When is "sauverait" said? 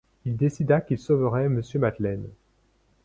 0.97-1.47